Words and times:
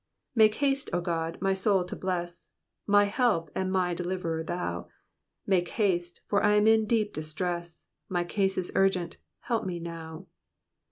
Make 0.33 0.55
ha«te. 0.55 0.85
O 0.93 0.99
God, 0.99 1.37
my 1.41 1.53
soul 1.53 1.83
to 1.83 1.95
bless 1.95 2.49
I 2.87 2.91
My 2.91 3.03
help 3.03 3.51
aud 3.55 3.67
my 3.67 3.93
deliv'rer 3.93 4.43
thou; 4.43 4.87
Make 5.45 5.67
haste, 5.67 6.21
for 6.25 6.41
Fm 6.41 6.67
in 6.67 6.85
deep 6.87 7.13
distress, 7.13 7.87
My 8.09 8.23
case 8.23 8.57
is 8.57 8.71
urgent; 8.73 9.17
help 9.41 9.63
mc 9.67 9.79
now. 9.79 10.25